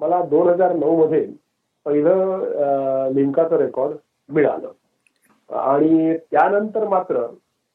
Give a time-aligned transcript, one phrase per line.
[0.00, 1.26] मला दोन हजार नऊ मध्ये
[1.86, 3.96] पहिलं लिंकाचं रेकॉर्ड
[4.28, 4.70] मिळालं.
[5.50, 7.26] आणि त्यानंतर मात्र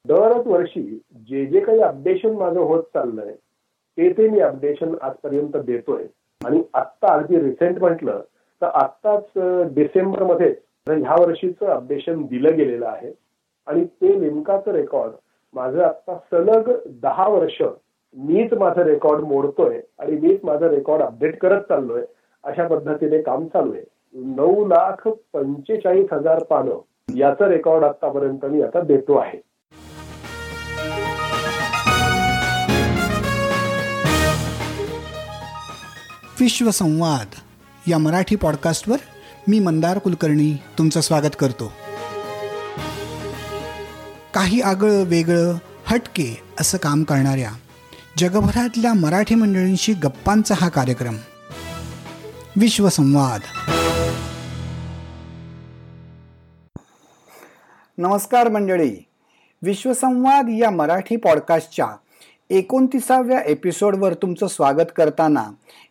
[0.05, 0.81] दरच वर्षी
[1.29, 3.31] जे जे काही अपडेशन माझं होत चाललंय
[3.97, 6.03] ते ते मी अपडेशन आजपर्यंत देतोय.
[6.41, 8.21] आणि आत्ता अगदी रिसेंट म्हटलं
[8.61, 10.53] तर आत्ताच डिसेंबरमध्ये
[10.87, 13.11] ह्या वर्षीचं अपडेशन दिलं गेलेलं आहे
[13.67, 15.13] आणि ते नेमकाचं रेकॉर्ड
[15.55, 16.71] माझं आता सलग
[17.01, 17.61] दहा वर्ष
[18.15, 22.03] मीच माझं रेकॉर्ड मोडतोय आणि मीच माझं रेकॉर्ड अपडेट करत चाललोय
[22.45, 23.83] अशा पद्धतीने काम चालू आहे.
[24.13, 26.81] नऊ लाख पंचेचाळीस हजार पानं
[27.15, 29.41] याचं रेकॉर्ड आतापर्यंत मी आता देतो आहे.
[36.39, 37.27] विश्वसंवाद
[37.87, 38.97] या मराठी पॉडकास्टवर
[39.47, 41.71] मी मंदार कुलकर्णी तुमचं स्वागत करतो.
[44.33, 45.53] काही आगळं वेगळं
[45.87, 47.51] हटके असं काम करणाऱ्या
[48.17, 51.15] जगभरातल्या मराठी मंडळींशी गप्पांचा हा कार्यक्रम.
[52.57, 53.41] विश्वसंवाद
[57.97, 58.95] नमस्कार मंडळी
[59.61, 61.87] विश्वसंवाद या मराठी पॉडकास्टच्या
[62.49, 65.43] एकोणतीसाव्या एपिसोडवर तुमचं स्वागत करताना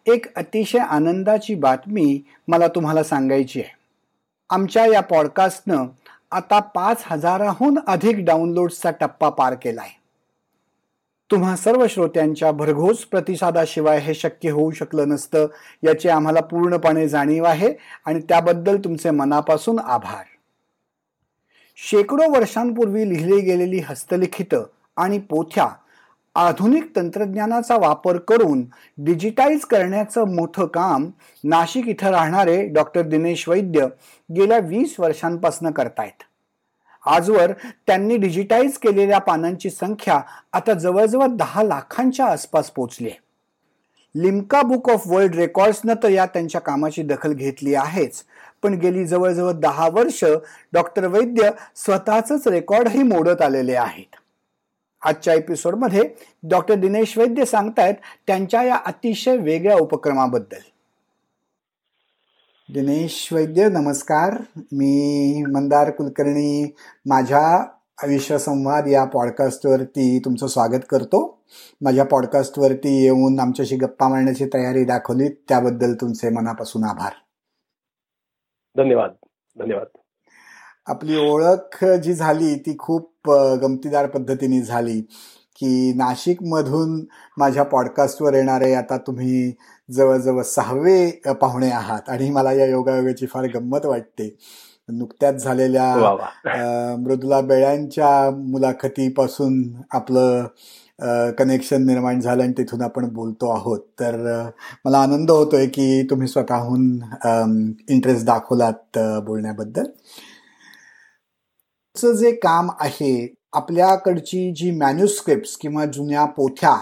[0.07, 3.71] एक अतिशय आनंदाची बातमी मला तुम्हाला सांगायची आहे.
[4.51, 5.87] आमच्या या पॉडकास्टनं
[6.31, 10.04] आता पाच हजाराहून अधिक डाउनलोड्सचा टप्पा पार केला आहे
[11.31, 15.47] तुम्हा सर्व श्रोत्यांच्या भरघोस प्रतिसादाशिवाय हे शक्य होऊ शकलं नसतं
[15.83, 17.73] याची आम्हाला पूर्णपणे जाणीव आहे
[18.07, 20.25] आणि त्याबद्दल तुमचे मनापासून आभार.
[21.77, 24.55] शेकडो वर्षांपूर्वी लिहिली गेलेली हस्तलिखित
[24.97, 25.69] आणि पोथ्या
[26.35, 28.65] आधुनिक तंत्रज्ञानाचा वापर करून
[28.99, 31.11] डिजिटाईज करण्याचं मोठं काम
[31.45, 33.87] नाशिक इथं राहणारे डॉक्टर दिनेश वैद्य
[34.37, 36.23] गेल्या वीस वर्षांपासून करतायत.
[37.07, 37.53] आजवर
[37.87, 40.21] त्यांनी डिजिटाईज केलेल्या पानांची संख्या
[40.53, 43.23] आता जवळजवळ दहा लाखांच्या आसपास पोचली आहे.
[44.15, 48.23] लिम्का बुक ऑफ वर्ल्ड रेकॉर्ड्सनं तर या त्यांच्या कामाची दखल घेतली आहेच
[48.63, 50.25] पण गेली जवळजवळ दहा वर्ष
[50.73, 54.17] डॉक्टर वैद्य स्वतःच रेकॉर्डही मोडत आलेले आहेत.
[55.03, 56.09] आजच्या एपिसोडमध्ये
[56.43, 57.95] डॉक्टर दिनेश वैद्य सांगतायत
[58.27, 60.61] त्यांच्या या अतिशय वेगळ्या उपक्रमाबद्दल.
[62.73, 64.43] दिनेश वैद्य नमस्कार.
[64.57, 66.75] मी मंदार कुलकर्णी.
[67.07, 67.65] माझ्या
[68.09, 71.43] विश्वसंवाद या पॉडकास्टवरती तुमचं स्वागत करतो.
[71.81, 77.13] माझ्या पॉडकास्टवरती येऊन आमच्याशी गप्पा मारण्याची तयारी दाखवली त्याबद्दल तुमचे मनापासून आभार.
[78.77, 79.11] धन्यवाद.
[79.59, 79.87] धन्यवाद.
[80.87, 83.31] आपली ओळख जी झाली ती खूप
[83.63, 85.01] गमतीदार पद्धतीने झाली
[85.57, 87.05] की नाशिकमधून
[87.39, 89.53] माझ्या पॉडकास्टवर येणारे आता तुम्ही
[89.89, 92.09] जवळजवळ सहावे पाहुणे आहात.
[92.09, 94.37] आणि मला या योगायोगाची फार गंमत वाटते.
[94.89, 100.47] नुकत्याच झालेल्या मृदुला बेळ्यांच्या मुलाखतीपासून आपलं
[101.39, 103.81] कनेक्शन निर्माण झालं आणि तिथून आपण बोलतो आहोत.
[104.01, 104.17] तर
[104.85, 106.87] मला आनंद होतोय की तुम्ही स्वतःहून
[107.89, 109.85] इंटरेस्ट दाखवलात बोलण्याबद्दल.
[111.97, 116.77] जे काम आहे आपल्याकडची जी मॅन्युस्क्रिप्ट किंवा जुन्या पोथ्या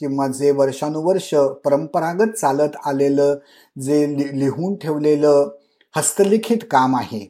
[0.00, 1.32] किंवा जे वर्षानुवर्ष
[1.64, 3.34] परंपरागत चालत आलेलं
[3.76, 4.04] जे
[4.40, 5.48] लिहून ठेवलेलं
[5.94, 7.26] हस्तलिखित काम आहे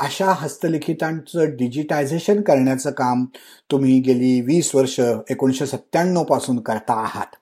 [0.00, 3.24] अशा हस्तलिखितांचं डिजिटायझेशन करण्याचं काम
[3.70, 4.98] तुम्ही गेली वीस वर्ष
[5.30, 7.34] एकोणीसशे सत्त्याण्णवपासून करता आहात.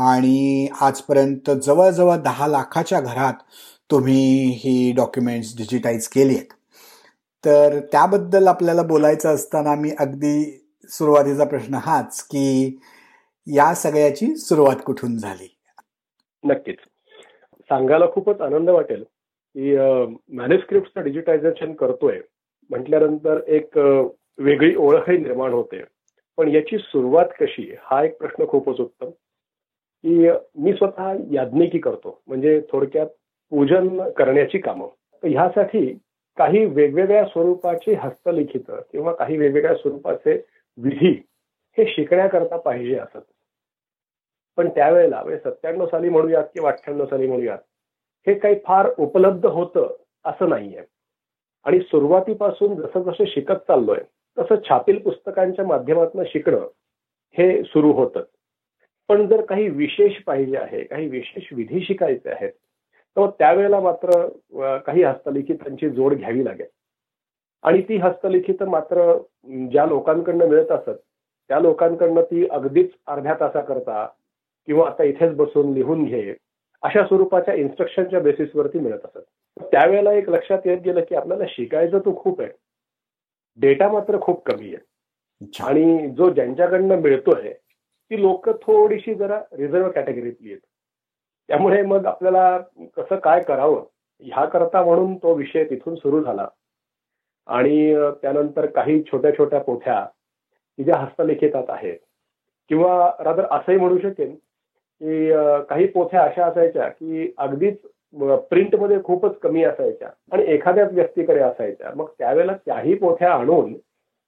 [0.00, 3.34] आणि आजपर्यंत जवळजवळ दहा लाखाच्या घरात
[3.90, 6.52] तुम्ही ही डॉक्युमेंट्स डिजिटाईज केली आहेत
[7.44, 10.44] तर त्याबद्दल आपल्याला बोलायचं असताना मी अगदी
[10.90, 12.78] सुरुवातीचा प्रश्न हाच की
[13.46, 15.56] या सगळ्याची सुरुवात कुठून झाली?
[16.44, 16.76] नक्कीच.
[17.60, 19.02] सांगायला खूपच आनंद वाटेल
[19.54, 19.76] की
[20.36, 22.20] मॅन्युस्क्रिप्टचं डिजिटायझेशन करतोय
[22.70, 23.76] म्हटल्यानंतर एक
[24.38, 25.82] वेगळी ओळखही निर्माण होते.
[26.36, 29.10] पण याची सुरुवात कशी हा एक प्रश्न खूपच उत्तम.
[30.06, 33.06] की मी स्वतः याज्ञिकी करतो म्हणजे थोडक्यात
[33.50, 34.88] पूजन करण्याची कामं.
[35.22, 35.98] ह्यासाठी
[36.36, 40.44] काही वेगवेगळ्या स्वरूपाची हस्तलिखित किंवा काही वेगवेगळ्या स्वरूपाचे
[40.76, 41.22] विधी
[41.78, 43.32] हे शिकण्याकरता पाहिजे असत.
[44.58, 47.58] पण त्यावेळेला म्हणजे सत्त्याण्णव साली म्हणूयात किंवा अठ्ठ्याण्णव साली म्हणूयात
[48.26, 50.82] हे काही फार उपलब्ध होतं असं नाहीये.
[51.66, 54.00] आणि सुरुवातीपासून जसं जसं शिकत चाललोय
[54.36, 56.66] तसं छापील पुस्तकांच्या माध्यमातून शिकणं
[57.36, 58.22] हे सुरू होतं.
[59.08, 62.52] पण जर काही विशेष पाहिजे आहे काही विशेष विधी शिकायचे आहेत
[63.16, 64.26] तर त्यावेळेला मात्र
[64.78, 66.66] काही हस्तलिखितांची जोड घ्यावी लागेल.
[67.62, 69.12] आणि ती हस्तलिखित मात्र
[69.72, 70.98] ज्या लोकांकडनं मिळत असत
[71.50, 74.06] त्या लोकांकडनं ती अगदीच अर्ध्या तासाकरता
[74.68, 76.34] किंवा आता इथेच बसून लिहून घे
[76.82, 79.18] अशा स्वरूपाच्या इन्स्ट्रक्शनच्या बेसिसवरती मिळत असत.
[79.72, 82.50] त्यावेळेला एक लक्षात येत गेलं की आपल्याला शिकायचं तो खूप आहे.
[83.58, 85.62] डेटा मात्र खूप कमी आहे.
[85.62, 90.60] आणि जो ज्यांच्याकडनं मिळतोय ती लोक थोडीशी जरा रिझर्व्ह कॅटेगरीतली आहेत.
[91.48, 92.58] त्यामुळे मग आपल्याला
[92.96, 93.84] कसं काय करावं
[94.22, 96.48] ह्या करता म्हणून तो विषय तिथून सुरू झाला.
[97.46, 100.04] आणि त्यानंतर काही छोट्या छोट्या पोथ्या
[100.78, 101.98] की ज्या हस्तलिखितात आहेत
[102.68, 104.34] किंवा रादर असंही म्हणू शकेन
[105.02, 105.30] की
[105.68, 107.76] काही पोथ्या अशा असायच्या की अगदीच
[108.50, 111.90] प्रिंटमध्ये खूपच कमी असायच्या आणि एखाद्याच व्यक्तीकडे असायच्या.
[111.96, 113.74] मग त्यावेळेला त्याही पोथ्या आणून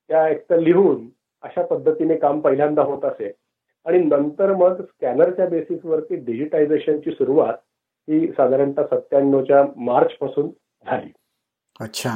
[0.09, 1.07] त्या एकतर लिहून
[1.43, 3.33] अशा पद्धतीने काम पहिल्यांदा होत असे.
[3.85, 7.55] आणि नंतर मग स्कॅनरच्या बेसिसवरती डिजिटायझेशनची सुरुवात
[8.09, 10.49] ही साधारणतः सत्त्याण्णवच्या मार्च पासून
[10.87, 11.13] झाली.
[11.81, 12.11] अच्छा.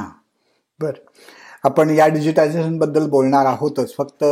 [0.81, 0.91] बर.
[1.63, 3.95] आपण या डिजिटायझेशनबद्दल बोलणार आहोतच.
[3.97, 4.23] फक्त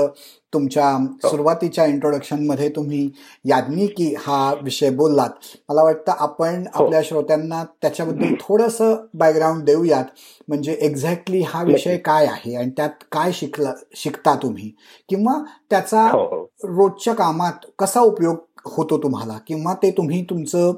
[0.54, 1.30] तुमच्या हो.
[1.30, 3.10] सुरुवातीच्या इंट्रोडक्शनमध्ये तुम्ही
[3.46, 5.30] याज्ञिकी हा विषय बोललात.
[5.70, 6.84] मला वाटतं आपण हो.
[6.84, 8.78] आपल्या श्रोत्यांना त्याच्याबद्दल थोडस
[9.14, 10.06] बॅकग्राऊंड देऊयात.
[10.48, 14.72] म्हणजे एक्झॅक्टली हा विषय काय आहे आणि त्यात काय शिकला शिकता तुम्ही?
[15.10, 18.36] किंवा त्याचा हो, रोजच्या कामात कसा उपयोग
[18.66, 19.38] होतो तुम्हाला?
[19.48, 20.72] किंवा ते तुम्ही तुमचं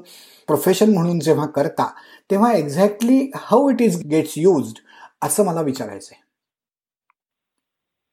[0.46, 1.86] प्रोफेशन म्हणून जेव्हा करता
[2.30, 4.78] तेव्हा exactly how it is gets used
[5.22, 6.20] असं मला विचारायचंय.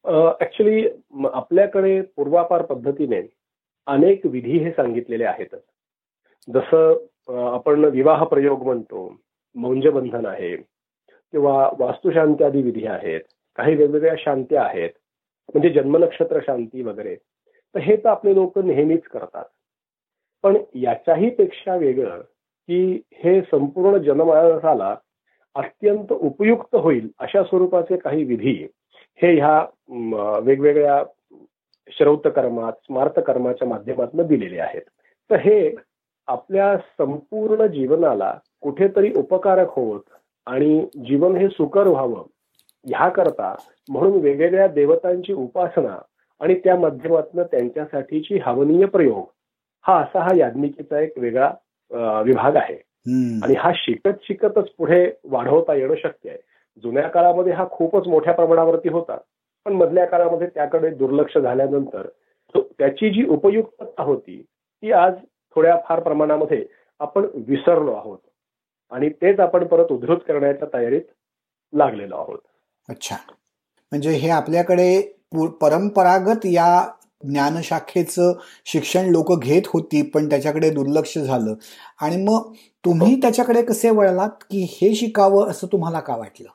[0.10, 0.88] ऍक्च्युली
[1.34, 3.22] आपल्याकडे पूर्वापार पद्धतीने
[3.88, 5.62] अनेक विधी हे सांगितलेले आहेतच
[6.54, 6.96] जसं
[7.54, 9.18] आपण विवाह प्रयोग म्हणतो
[9.56, 13.22] मौंजबंधन आहे किंवा वास्तुशांती आदी विधी आहेत
[13.58, 14.90] काही वेगवेगळ्या शांत्या आहेत
[15.54, 17.16] म्हणजे जन्मनक्षत्र शांती वगैरे
[17.76, 19.46] तर हे तर आपले लोक नेहमीच करतात.
[20.44, 22.22] पण याच्याही पेक्षा वेगळं
[22.70, 24.96] की हे संपूर्ण जनमानसाला
[25.56, 28.68] अत्यंत उपयुक्त होईल अशा स्वरूपाचे काही विधी
[29.18, 31.04] हे ह्या वेगवेगळ्या
[31.92, 34.82] श्रौत कर्मात स्मार्त कर्माच्या माध्यमातून दिलेले आहेत.
[35.30, 35.76] तर हे
[36.28, 40.02] आपल्या संपूर्ण जीवनाला कुठेतरी उपकारक होत
[40.48, 42.24] आणि जीवन हे सुकर व्हावं
[42.86, 43.56] ह्याकरता
[43.90, 45.98] म्हणून वेगवेगळ्या देवतांची उपासना
[46.42, 49.26] आणि त्या माध्यमातून त्यांच्यासाठीची हवनीय प्रयोग
[49.86, 51.52] हा असा हा याज्ञिकीचा एक वेगळा
[52.22, 52.78] विभाग आहे.
[53.44, 56.38] आणि हा शिकत शिकतच पुढे वाढवता येणं शक्य आहे.
[56.84, 59.18] जुन्या काळामध्ये हा खूपच मोठ्या प्रमाणावरती होता.
[59.66, 62.08] पण मधल्या काळामध्ये त्याकडे दुर्लक्ष झाल्यानंतर
[62.56, 65.14] त्याची जी उपयुक्तता होती ती आज
[65.56, 66.66] थोड्या फार प्रमाणामध्ये
[67.00, 68.18] आपण विसरलो आहोत.
[68.92, 71.02] आणि तेच आपण परत उद्धृत करण्याच्या तयारीत
[71.74, 72.38] लागलेलो आहोत.
[72.90, 73.16] अच्छा.
[73.92, 75.02] म्हणजे हे आपल्याकडे
[75.62, 76.88] परंपरागत या
[77.24, 78.34] ज्ञानशाखेचं
[78.66, 81.54] शिक्षण लोक घेत होती पण त्याच्याकडे दुर्लक्ष झालं.
[82.02, 82.54] आणि मग
[82.86, 86.50] तुम्ही त्याच्याकडे कसे वळलात की हे शिकावं असं तुम्हाला का वाटलं?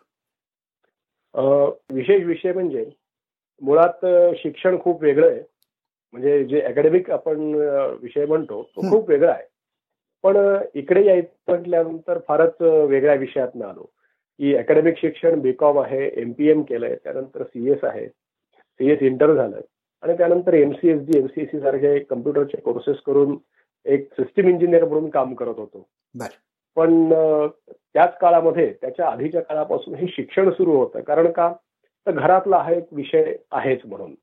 [1.35, 2.85] विशेष विषय म्हणजे
[3.63, 4.07] मुळात
[4.39, 5.43] शिक्षण खूप वेगळं आहे.
[6.15, 7.41] म्हणजे जे अकॅडमिक आपण
[8.03, 9.47] विषय म्हणतो तो खूप वेगळा आहे.
[10.25, 10.37] पण
[10.75, 13.83] इकडे यायचं म्हटल्यानंतर फारच वेगळ्या विषयात आलो.
[14.41, 18.07] की अकॅडमिक शिक्षण बीकॉम आहे एमपीएम केलंय त्यानंतर सीएस आहे.
[18.07, 19.61] सीएस इंटर झालंय
[20.03, 23.37] आणि त्यानंतर एमसीएसडी एमसीएससी सारखे कम्प्युटरचे कोर्सेस करून
[23.87, 25.87] एक सिस्टीम इंजिनियर म्हणून काम करत होतो.
[26.77, 27.13] पण
[27.95, 31.01] त्याच काळामध्ये त्याच्या आधीच्या काळापासून हे शिक्षण सुरू होतं.
[31.01, 31.53] कारण का?
[32.07, 34.15] तर घरातला हा एक विषय आहेच म्हणून.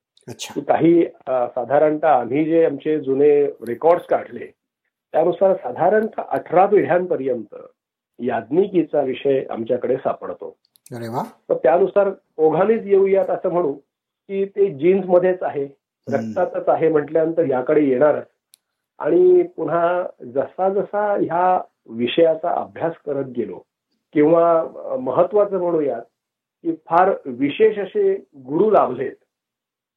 [0.62, 4.46] काही साधारणतः आम्ही जे आमचे जुने रेकॉर्ड्स काढले
[5.14, 7.56] त्यानुसार साधारणतः अठरा पिढ्यांपर्यंत
[8.20, 10.56] याज्ञिकीचा विषय आमच्याकडे सापडतो.
[11.50, 15.64] तर त्यानुसार ओघानेच येऊयात असं म्हणू की ते जीन्स मध्येच आहे
[16.08, 18.26] रक्तातच आहे म्हटल्यानंतर याकडे येणारच.
[19.00, 20.04] आणि पुन्हा
[20.34, 23.60] जसा जसा ह्या विषयाचा अभ्यास करत गेलो.
[24.14, 24.64] किंवा
[25.00, 26.02] महत्वाचं म्हणूयात
[26.64, 29.16] की फार विशेष असे गुरु लाभलेत.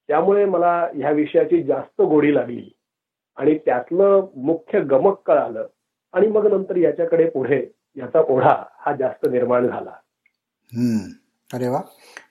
[0.09, 2.73] त्यामुळे मला ह्या विषयाची जास्त गोडी लागली.
[3.37, 5.67] आणि त्यातलं मुख्य गमक कळालं.
[6.13, 7.67] आणि मग नंतर याच्याकडे पुढे
[7.97, 9.93] याचा ओढा हा जास्त निर्माण झाला.
[11.55, 11.81] अरे वा.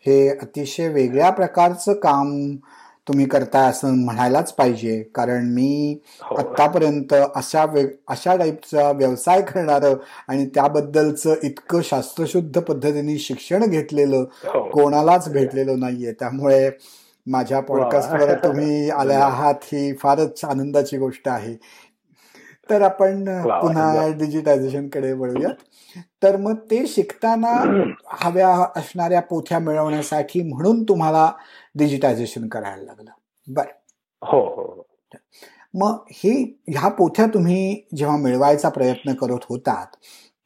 [0.05, 2.55] हे अतिशय वेगळ्या प्रकारचं काम
[3.07, 5.01] तुम्ही करताय असं म्हणायलाच पाहिजे.
[5.15, 6.35] कारण मी हो.
[6.35, 7.65] आतापर्यंत अशा
[8.07, 9.85] अशा टाईपचा व्यवसाय करणार
[10.27, 14.69] आणि त्याबद्दलचं इतकं शास्त्रशुद्ध पद्धतीने शिक्षण घेतलेलं हो.
[14.69, 16.11] कोणालाच भेटलेलं नाहीये.
[16.11, 16.69] त्यामुळे
[17.27, 21.55] माझ्या पॉडकास्टवर तुम्ही आल्या आहात ही फारच आनंदाची गोष्ट आहे.
[22.69, 23.23] तर आपण
[23.61, 25.53] पुन्हा डिजिटायझेशनकडे वळूयात.
[26.23, 27.51] तर मग ते शिकताना
[28.07, 31.31] हव्या असणाऱ्या पोथ्या मिळवण्यासाठी म्हणून तुम्हाला
[31.75, 33.11] डिजिटायझेशन करायला लागलं.
[33.47, 33.65] बर.
[34.21, 34.87] हो हो, हो.
[35.73, 36.31] मग हे
[36.67, 39.95] ह्या पोथ्या तुम्ही जेव्हा मिळवायचा प्रयत्न करत होतात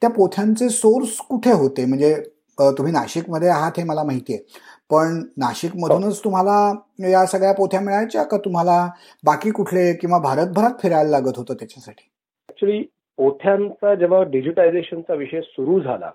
[0.00, 1.84] त्या पोथ्यांचे सोर्स कुठे होते?
[1.84, 2.14] म्हणजे
[2.60, 4.42] तुम्ही नाशिकमध्ये आहात हे मला माहिती आहे.
[4.90, 6.72] पण नाशिक मधूनच तुम्हाला
[7.08, 8.88] या सगळ्या पोथ्या मिळायच्या का तुम्हाला
[9.24, 12.10] बाकी कुठले किंवा भारतभरात फिरायला लागत होतं त्याच्यासाठी?
[12.48, 12.82] ऍक्च्युली
[13.16, 16.10] पोथ्यांचा जेव्हा डिजिटायझेशनचा विषय सुरू झाला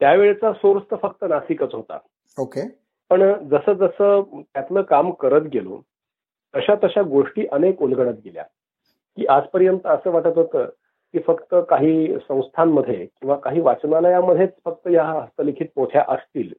[0.00, 1.98] त्यावेळेचा सोर्स तर फक्त नाशिकच होता.
[2.38, 5.80] ओके पण जसं जसं त्यातलं काम करत गेलो
[6.54, 8.42] तशा तशा गोष्टी अनेक उलगडत गेल्या.
[9.18, 10.64] की आजपर्यंत असं वाटत होतं
[11.14, 16.52] की फक्त काही संस्थांमध्ये किंवा काही वाचनालयामध्येच फक्त या हस्तलिखित पोथ्या असतील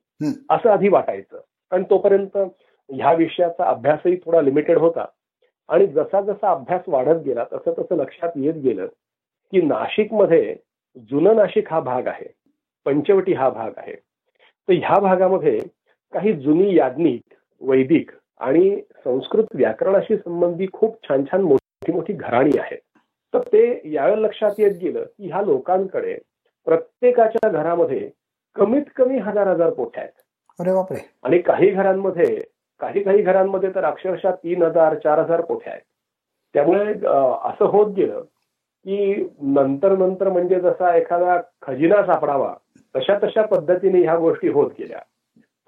[0.49, 1.37] असं आधी वाटायचं.
[1.71, 2.37] कारण तोपर्यंत
[2.89, 5.05] ह्या विषयाचा अभ्यासही थोडा लिमिटेड होता.
[5.69, 8.87] आणि जसा जसा अभ्यास वाढत गेला तसं तसं लक्षात येत गेलं
[9.53, 10.55] की नाशिकमध्ये
[11.09, 12.27] जुनं नाशिक हा भाग आहे
[12.85, 13.93] पंचवटी हा भाग आहे.
[13.93, 15.59] तर ह्या भागामध्ये
[16.13, 18.69] काही जुनी याज्ञिक वैदिक आणि
[19.05, 22.77] संस्कृत व्याकरणाशी संबंधी खूप छान छान मोठी मोठी घराणी आहेत.
[23.33, 23.63] तर ते
[23.93, 26.17] यावेळेला लक्षात येत गेलं की ह्या लोकांकडे
[26.67, 28.09] प्रत्येकाच्या घरामध्ये
[28.55, 30.13] कमीत कमी हजार हजार पोथ्या आहेत.
[30.59, 30.99] अरे बापरे.
[31.23, 32.35] आणि काही घरांमध्ये
[32.81, 35.81] काही काही घरांमध्ये तर अक्षरशः तीन हजार चार हजार पोथ्या आहेत.
[36.55, 36.93] त्यामुळे
[37.49, 38.21] असं होत गेलं
[38.85, 42.53] की नंतर नंतर म्हणजे जसा एखादा खजिना सापडावा
[42.95, 44.99] तशा तशा पद्धतीने ह्या गोष्टी होत गेल्या.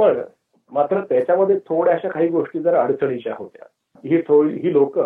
[0.02, 0.22] पण
[0.72, 3.66] मात्र त्याच्यामध्ये थोड्याशा काही गोष्टी जरा अडचणीच्या होत्या.
[4.04, 5.00] ही थोडी ही लोक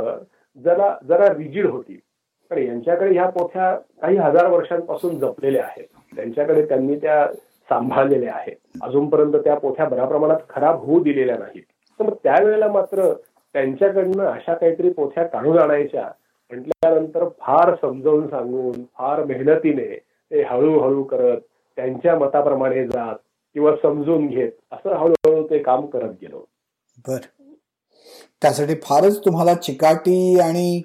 [0.57, 1.99] जरा जरा रिजिड होती.
[2.49, 5.85] पण यांच्याकडे ह्या पोथ्या काही हजार वर्षांपासून जपलेल्या आहेत.
[6.15, 7.27] त्यांच्याकडे त्यांनी त्या
[7.69, 8.55] सांभाळलेल्या आहेत.
[8.81, 11.63] अजूनपर्यंत त्या पोथ्या बऱ्या प्रमाणात खराब होऊ दिलेल्या नाहीत.
[11.99, 13.13] तर मग त्यावेळेला मात्र
[13.55, 16.09] त्यांच्याकडनं अशा काहीतरी पोथ्या काढून आणायच्या.
[16.51, 19.99] म्हटल्यानंतर फार समजावून सांगून फार मेहनतीने
[20.31, 21.37] ते हळूहळू करत
[21.75, 23.15] त्यांच्या मताप्रमाणे जात
[23.55, 26.45] किंवा समजून घेत असं हळूहळू ते काम करत गेलो.
[27.07, 27.19] बर.
[28.41, 30.81] त्यासाठी फारच तुम्हाला चिकाटी आणि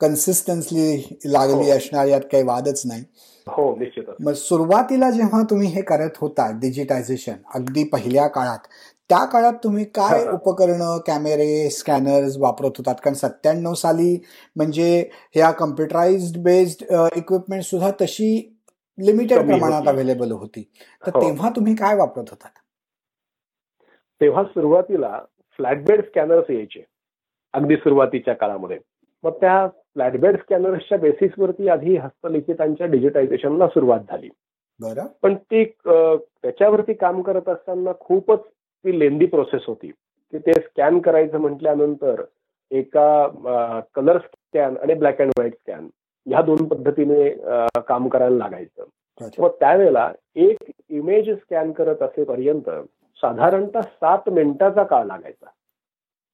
[0.00, 1.76] कन्सिस्टन्सली लागली हो.
[1.76, 3.02] असणार यात काही वादच नाही.
[3.46, 8.66] हो निश्चित मग सुरुवातीला जेव्हा तुम्ही हे करत होता डिजिटायझेशन अगदी पहिल्या काळात
[9.10, 12.94] त्या काळात तुम्ही काय उपकरणं कॅमेरे स्कॅनर्स वापरत होतात?
[12.94, 14.16] कारण सत्त्याण्णव साली
[14.56, 16.84] म्हणजे ह्या कम्प्युटराइज्ड बेस्ड
[17.16, 18.36] इक्विपमेंट सुद्धा तशी
[18.98, 20.62] लिमिटेड प्रमाणात अवेलेबल होती.
[21.06, 21.20] तर हो.
[21.20, 22.58] तेव्हा तुम्ही काय वापरत होतात
[24.20, 25.18] तेव्हा सुरुवातीला
[25.58, 26.84] फ्लॅटबेड स्कॅनर्स यायचे.
[27.54, 28.78] अगदी सुरुवातीच्या काळामध्ये.
[29.24, 34.28] मग त्या फ्लॅटबेड स्कॅनर्सच्या बेसिसवरती आधी हस्तलिखितांच्या डिजिटायझेशनला सुरुवात झाली.
[34.80, 35.06] बरं.
[35.22, 39.90] पण ती त्याच्यावरती काम करत असताना खूपच ती लेंदी प्रोसेस होती.
[40.32, 42.22] की ते स्कॅन करायचं म्हटल्यानंतर
[42.70, 45.86] एका कलर स्कॅन आणि ब्लॅक अँड व्हाईट स्कॅन
[46.26, 47.28] ह्या दोन पद्धतीने
[47.88, 48.84] काम करायला लागायचं.
[49.38, 52.70] मग त्यावेळेला एक इमेज स्कॅन करत असेपर्यंत
[53.22, 55.46] साधारणतः सात मिनिटाचा काळ लागायचा.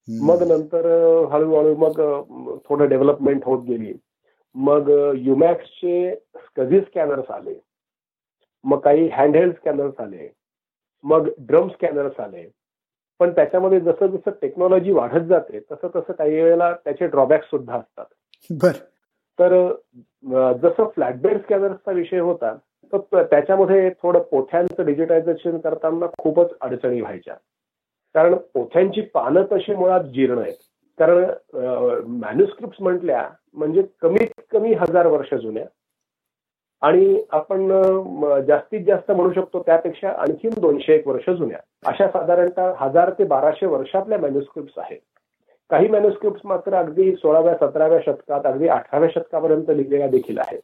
[0.08, 0.86] मग नंतर
[1.32, 2.00] हळूहळू मग
[2.68, 3.92] थोडं डेव्हलपमेंट होत गेली.
[4.54, 7.54] मग युमॅक्सचे स्कझी स्कॅनर्स आले.
[8.64, 10.28] मग काही हँडहेल्ड स्कॅनर्स आले.
[11.02, 12.48] मग ड्रम स्कॅनर्स आले.
[13.20, 18.04] पण त्याच्यामध्ये जसं जसं टेक्नॉलॉजी वाढत जाते तसं तसं काही वेळेला त्याचे ड्रॉबॅक सुद्धा असतात.
[18.50, 18.72] बर.
[19.38, 19.54] तर
[20.62, 22.54] जसं फ्लॅटबेड स्कॅनर्सचा विषय होता
[22.92, 27.34] तर त्याच्यामध्ये थोडं पोथ्यांचं डिजिटायझेशन करताना खूपच अडचणी व्हायच्या.
[28.14, 30.56] कारण पोथ्यांची पानं तशी मुळात जीर्ण आहेत.
[30.98, 31.24] कारण
[32.20, 35.64] मॅन्युस्क्रिप्ट म्हटल्या म्हणजे कमीत कमी हजार वर्ष जुन्या.
[36.82, 37.68] आणि आपण
[38.46, 41.58] जास्तीत जास्त म्हणू शकतो त्यापेक्षा आणखीन दोनशे एक वर्ष जुन्या.
[41.86, 45.00] अशा साधारणतः हजार ते बाराशे वर्षातल्या मॅन्युस्क्रिप्ट आहेत.
[45.72, 50.60] काही मॅन्युस्क्रिप्ट मात्र अगदी सोळाव्या सतराव्या शतकात अगदी अठराव्या शतकापर्यंत लिहिलेल्या देखील आहेत.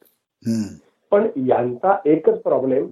[1.11, 2.87] पण यांचा एकच प्रॉब्लेम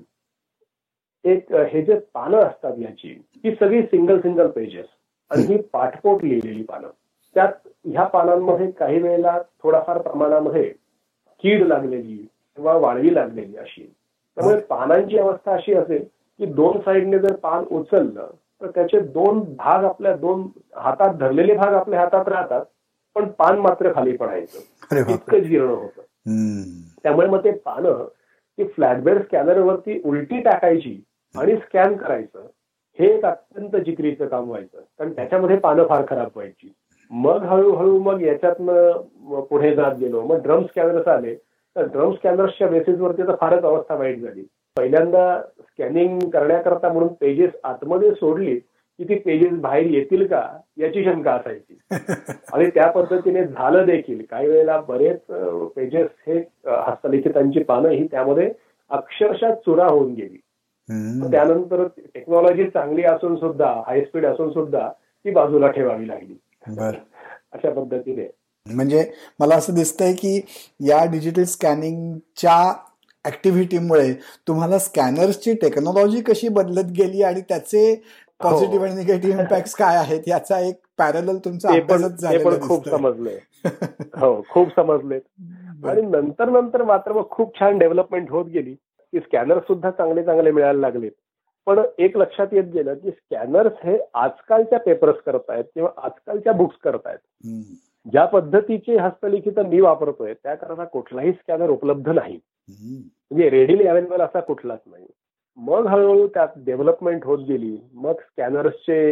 [1.25, 4.86] एक हे जे पानं असतात याची ही सगळी सिंगल सिंगल पेजेस
[5.31, 6.88] आणि ही पाठपोट लिहिलेली पानं.
[7.36, 10.63] त्यात ह्या पानांमध्ये काही वेळेला थोडाफार प्रमाणामध्ये
[11.43, 12.17] कीड लागलेली
[12.57, 13.93] किंवा वाळवी लागलेली अशी.
[14.38, 16.03] त्यामुळे पानांची अवस्था अशी असेल
[16.39, 18.29] की दोन साईडने जर पान उचललं
[18.61, 22.65] तर त्याचे दोन भाग आपल्या दोन हातात धरलेले भाग आपल्या हातात राहतात
[23.15, 24.59] पण पान मात्र खाली पडायचं.
[25.13, 26.01] इतकं जीर्ण होतं.
[27.03, 28.07] त्यामुळे मग ते पानं
[28.57, 31.03] ती फ्लॅटबेड स्कॅनरवरती उलटी टाकायची
[31.35, 32.45] आणि स्कॅन करायचं
[32.99, 34.77] हे एक अत्यंत जिकरीचं काम व्हायचं.
[34.77, 36.73] कारण त्याच्यामध्ये पानं फार खराब व्हायची.
[37.09, 40.21] मग हळूहळू मग याच्यातनं पुढे जात गेलो.
[40.21, 41.35] मग ड्रम स्कॅनर्स आले.
[41.75, 44.47] तर ड्रम स्कॅनर्सच्या बेसिसवरती तर फारच अवस्था वाईट झाली.
[44.77, 50.41] पहिल्यांदा स्कॅनिंग करण्याकरता म्हणून पेजेस आतमध्ये सोडली की ती पेजेस बाहेर येतील का
[50.77, 51.77] याची शंका असायची.
[52.53, 54.22] आणि त्या पद्धतीने झालं देखील.
[54.31, 55.19] काही वेळेला बरेच
[55.75, 58.51] पेजेस हे हस्तलिखितांची पानं ही त्यामध्ये
[58.91, 60.38] अक्षरशः चुरा होऊन गेली.
[61.31, 66.38] त्यानंतर टेक्नॉलॉजी चांगली असून सुद्धा हाय स्पीड असून सुद्धा ती बाजूला ठेवावी लागली.
[67.53, 68.27] अशा पद्धतीने.
[68.65, 69.03] म्हणजे
[69.39, 70.41] मला असं दिसतंय की
[70.79, 72.57] या डिजिटल स्कॅनिंगच्या
[73.27, 74.13] ऍक्टिव्हिटीमुळे
[74.48, 78.03] तुम्हाला स्कॅनर्सची टेक्नॉलॉजी कशी बदलत गेली आणि त्याचे
[78.41, 81.69] पॉझिटिव्ह आणि निगेटिव्ह इम्पॅक्ट काय आहेत याचा एक पॅरल तुमचा
[82.60, 83.38] खूप समजले
[84.17, 85.19] हो खूप समजले
[85.89, 88.74] आणि नंतर नंतर मात्र मग खूप छान डेव्हलपमेंट होत गेली
[89.13, 91.12] की स्कॅनर सुद्धा चांगले चांगले मिळायला लागलेत.
[91.67, 97.17] पण एक लक्षात येत गेलं की स्कॅनर्स हे आजकालच्या पेपर्स करतायत किंवा आजकालच्या बुक्स करतायत.
[98.11, 102.39] ज्या पद्धतीचे हस्तलिखित मी वापरतोय त्याकरता कुठलाही स्कॅनर उपलब्ध नाही.
[102.69, 105.05] म्हणजे रेडीली अवेलेबल असा कुठलाच नाही.
[105.57, 107.77] मग हळूहळू त्यात डेव्हलपमेंट होत गेली.
[107.93, 109.11] मग स्कॅनर्सचे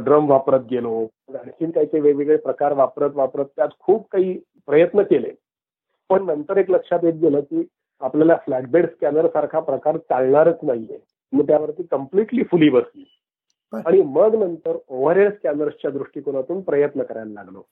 [0.00, 1.06] ड्रम वापरत गेलो.
[1.28, 5.30] आणखीन काही काही वेगवेगळे प्रकार वापरत वापरत त्यात खूप काही प्रयत्न केले.
[6.10, 7.66] पण नंतर एक लक्षात येत गेलं की
[8.00, 10.98] आपल्याला फ्लॅटबेड स्कॅनर सारखा प्रकार चालणारच नाहीये.
[11.32, 13.04] मग त्यावरती कम्प्लिटली फुली बसली.
[13.72, 17.62] आणि मग नंतर ओव्हरहेड स्कॅनर्सच्या दृष्टिकोनातून प्रयत्न करायला लागलो.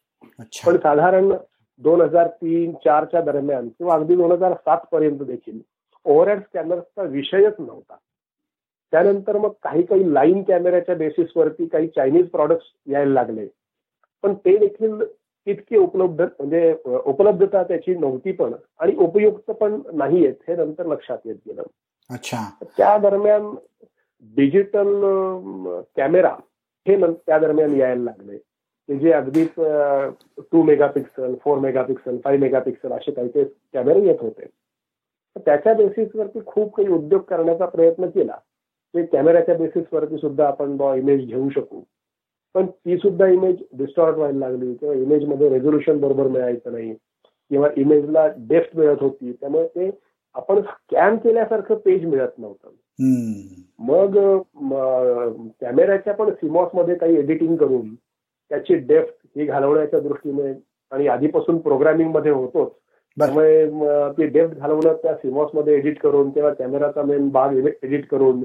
[0.66, 1.32] पण साधारण
[1.80, 5.60] दोन हजार तीन चारच्या दरम्यान किंवा अगदी दोन हजार सात पर्यंत देखील
[6.04, 7.96] ओव्हरहेड स्कॅनर्सचा विषयच नव्हता.
[8.92, 13.46] त्यानंतर मग काही काही लाईन कॅमेऱ्याच्या बेसिसवरती काही चायनीज प्रॉडक्ट्स यायला लागले.
[14.22, 15.00] पण ते देखील
[15.46, 21.18] तितके उपलब्ध म्हणजे उपलब्धता त्याची नव्हती पण आणि उपयुक्त पण नाही आहेत हे नंतर लक्षात
[21.24, 21.62] येत गेलं.
[22.10, 22.50] अच्छा.
[22.76, 23.54] त्या दरम्यान
[24.23, 25.00] डिजिटल
[25.96, 26.37] कॅमेरा
[26.88, 28.38] हे त्या दरम्यान यायला लागले.
[28.88, 29.49] की जे अगदीच
[30.38, 34.46] two megapixel four megapixel five megapixel असे काही काही कॅमेरे येत होते.
[35.38, 38.37] त्याच्या बेसिसवरती खूप काही उद्योग करण्याचा प्रयत्न केला.
[38.94, 41.80] ते कॅमेऱ्याच्या बेसिसवरती सुद्धा आपण इमेज घेऊ शकू.
[42.54, 44.75] पण ती सुद्धा इमेज डिस्टॉर्ट व्हायला लागली.
[44.75, 46.94] किंवा इमेजमध्ये रेझोल्युशन बरोबर मिळायचं नाही.
[47.50, 49.32] किंवा इमेजला डेप्थ मिळत होती.
[49.32, 49.90] त्यामुळे ते
[50.35, 52.68] आपण स्कॅन केल्यासारखं पेज मिळत नव्हतं.
[53.78, 54.16] मग
[55.61, 57.95] कॅमेऱ्याच्या पण सिमॉसमध्ये काही एडिटिंग करून
[58.50, 60.52] त्याची डेफ्थ ही घालवण्याच्या दृष्टीने
[60.92, 62.71] आणि आधीपासून प्रोग्रामिंगमध्ये होतोच
[63.16, 63.66] त्यामुळे
[64.12, 68.42] ती डेफ्थ घालवणं त्या सिमॉसमध्ये एडिट करून किंवा कॅमेराचा मेन भाग एडिट करून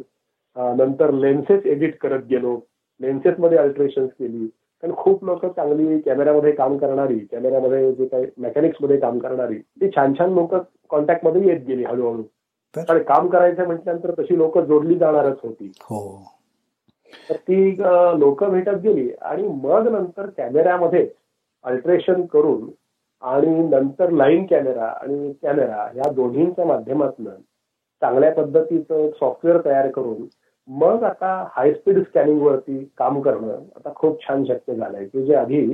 [0.77, 2.59] नंतर लेन्सेस एडिट करत गेलो.
[3.01, 4.45] लेन्सेस मध्ये अल्ट्रेशन केली.
[4.83, 10.13] कारण खूप लोक चांगली कॅमेऱ्यामध्ये काम करणारी कॅमेऱ्यामध्ये जे काही मेकॅनिक्समध्ये काम करणारी ती छान
[10.19, 10.55] छान लोक
[10.89, 12.23] कॉन्टॅक्टमध्ये येत गेली हळूहळू.
[12.77, 15.71] आणि काम करायचं म्हटल्यानंतर तशी लोक जोडली जाणारच होती.
[17.29, 17.71] तर ती
[18.19, 21.07] लोक भेटत गेली आणि मग नंतर कॅमेऱ्यामध्ये
[21.65, 22.69] अल्ट्रेशन करून
[23.23, 27.25] आणि नंतर लाईन कॅमेरा आणि कॅमेरा या दोन्हींच्या माध्यमातून
[28.01, 30.25] चांगल्या पद्धतीचं सॉफ्टवेअर तयार करून
[30.67, 35.05] मग आता हाय स्पीड स्कॅनिंग वरती काम करणं आता खूप छान शक्य झालंय.
[35.05, 35.65] की जे आधी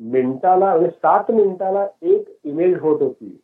[0.00, 3.36] मिनिटाला म्हणजे सात मिनिटाला एक इमेज होत होती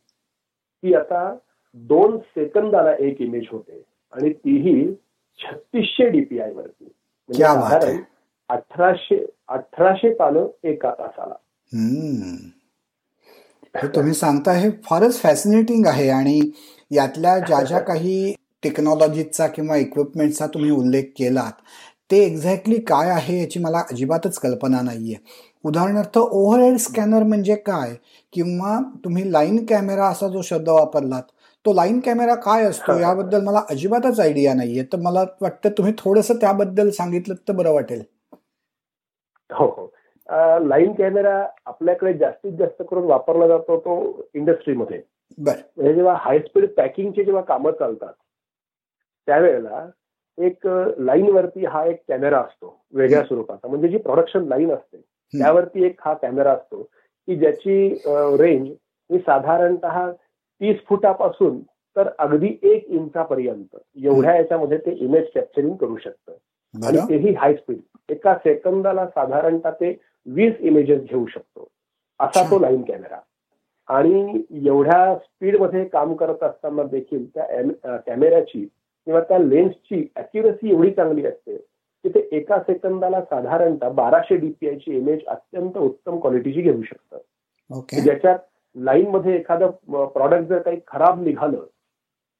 [0.83, 1.27] ती आता
[1.75, 3.83] दोन सेकंदाला एक इमेज होते.
[4.13, 4.93] आणि तीही
[5.39, 6.85] छत्तीसशे डीपीआय वरती.
[6.85, 7.97] म्हणजे साधारण
[8.49, 11.33] अठराशे अठराशे पानं एका तासाला.
[13.95, 16.09] तुम्ही सांगता हे फारच फॅसिनेटिंग आहे.
[16.09, 16.39] आणि
[16.91, 21.51] यातल्या ज्या ज्या काही टेक्नॉलॉजीचा किंवा इक्विपमेंटचा तुम्ही उल्लेख केलात
[22.11, 25.15] ते एक्झॅक्टली काय आहे याची मला अजिबातच कल्पना नाहीये.
[25.65, 27.93] उदाहरणार्थ ओव्हरहेड स्कॅनर म्हणजे काय?
[28.33, 31.23] किंवा तुम्ही लाईन कॅमेरा असा जो शब्द वापरलात
[31.67, 34.83] तो लाईन कॅमेरा काय असतो याबद्दल मला अजिबातच आयडिया नाहीये.
[34.83, 38.01] तर मला वाटतं तुम्ही थोडस त्याबद्दल सांगितलं तर बरं वाटेल.
[39.49, 39.85] हो हो.
[40.67, 43.97] लाईन कॅमेरा आपल्याकडे जास्तीत जास्त करून वापरला जातो तो
[44.35, 45.01] इंडस्ट्रीमध्ये.
[45.37, 48.13] म्हणजे जेव्हा हाय स्पीड पॅकिंगचे जेव्हा कामं चालतात
[49.27, 49.85] त्यावेळेला
[50.37, 50.67] एक
[50.99, 53.67] लाईन वरती हा एक कॅमेरा असतो वेगळ्या स्वरूपाचा.
[53.67, 55.01] म्हणजे जी प्रोडक्शन लाईन असते
[55.33, 57.87] त्यावरती एक हा कॅमेरा असतो की ज्याची
[58.39, 58.67] रेंज
[59.09, 59.85] ही साधारणत
[60.61, 61.59] तीस फुटापासून
[61.95, 63.75] तर अगदी एक इंचापर्यंत.
[64.03, 66.33] एवढ्या याच्यामध्ये ते इमेज कॅप्चरिंग करू शकतं.
[66.73, 71.67] आणि तेही हाय स्पीड एका सेकंदाला साधारणतः ते वीस इमेजेस घेऊ शकतो.
[72.19, 73.19] असा तो लाईन कॅमेरा
[73.87, 78.63] आणि एवढ्या स्पीडमध्ये काम करत असताना देखील त्या कॅमेऱ्याची
[79.07, 85.19] किंवा त्या लेन्सची अॅक्युरेसी एवढी चांगली असते की ते एका सेकंदाला साधारणतः बाराशे डीपीआयची इमेज
[85.27, 87.17] अत्यंत उत्तम क्वालिटीची घेऊ शकतं.
[88.03, 88.39] ज्याच्यात
[88.77, 91.63] लाईन मध्ये एखादं प्रॉडक्ट जर काही खराब निघालं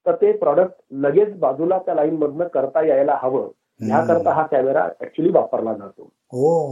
[0.06, 3.48] तर ते प्रॉडक्ट लगेच बाजूला त्या लाईन मधनं करता यायला हवं.
[3.80, 6.08] ह्याकरता हा कॅमेरा ऍक्च्युली वापरला जातो.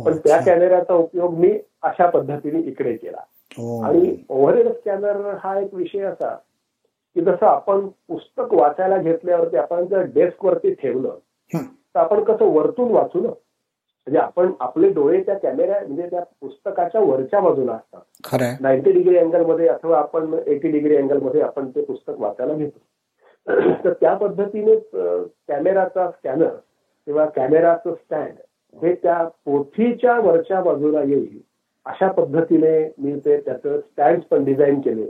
[0.05, 1.51] पण त्या कॅमेऱ्याचा उपयोग मी
[1.83, 3.21] अशा पद्धतीने इकडे केला.
[3.85, 6.35] आणि ओव्हरहेड स्कॅनर हा एक विषय असा
[7.15, 11.19] की जसं आपण पुस्तक वाचायला घेतल्यावरती आपण जर डेस्क वरती ठेवलं
[11.53, 13.29] तर आपण कसं वरतून वाचू ना?
[14.07, 18.01] म्हणजे आपण आपले डोळे त्या कॅमेऱ्या म्हणजे त्या पुस्तकाच्या वरच्या बाजूला असतात.
[18.61, 22.79] नाईन्टी डिग्री अँगलमध्ये अथवा आपण एटी डिग्री अँगलमध्ये आपण ते पुस्तक वाचायला घेतो.
[23.85, 24.77] तर त्या पद्धतीने
[25.49, 26.49] कॅमेराचा स्कॅनर
[27.07, 28.35] किंवा कॅमेराचं स्टँड
[28.83, 31.39] हे त्या पोथीच्या वरच्या बाजूला येईल.
[31.85, 35.07] अशा पद्धतीने मी ते त्याचं स्टँड पण डिझाईन केले.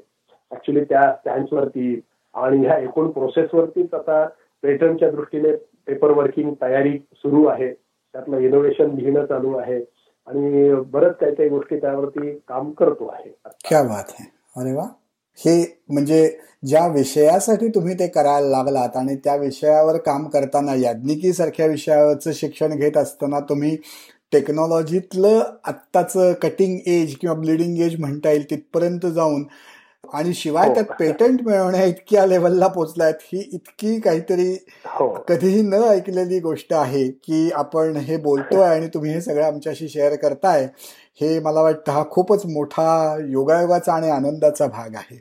[0.53, 2.01] ऍक्च्युली त्या स्टँड्सवरती
[2.35, 4.29] आणि ह्या एकूण प्रोसेसवरतीच आता
[4.63, 5.53] पेटर्नच्या दृष्टीने
[5.87, 7.86] पेपर वर्किंग तयारी सुरू आहे.
[8.17, 9.81] त्यातलं इनोव्हेशन लिहिणं चालू आहे.
[10.27, 13.31] आणि बरंच काही काही गोष्टी त्यावरती काम करतो आहे.
[13.69, 14.25] क्या बात आहे
[14.57, 14.87] अरे वा.
[15.39, 21.67] हे म्हणजे ज्या विषयासाठी तुम्ही ते करायला लागलात आणि त्या विषयावर काम करताना याज्ञिकी सारख्या
[21.67, 23.77] विषयावरचं शिक्षण घेत असताना तुम्ही
[24.33, 29.45] टेक्नॉलॉजीतलं आत्ताचं कटिंग एज किंवा ब्लिडिंग एज म्हणता येईल तिथपर्यंत जाऊन
[30.12, 30.75] आणि शिवाय हो.
[30.75, 34.53] त्यात पेटंट मिळवण्या इतक्या लेवलला पोहोचलायत ही इतकी काहीतरी
[34.87, 35.09] हो.
[35.29, 40.14] कधीही न ऐकलेली गोष्ट आहे की आपण हे बोलतोय आणि तुम्ही हे सगळं आमच्याशी शेअर
[40.16, 40.66] करताय
[41.21, 45.21] हे मला वाटतं हा खूपच मोठा योगायोगाचा आणि आनंदाचा भाग आहे.